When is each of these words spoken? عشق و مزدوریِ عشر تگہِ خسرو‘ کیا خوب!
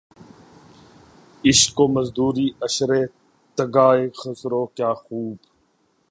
عشق 1.45 1.79
و 1.79 1.85
مزدوریِ 1.95 2.47
عشر 2.65 2.89
تگہِ 3.57 4.01
خسرو‘ 4.19 4.63
کیا 4.75 4.91
خوب! 4.93 5.37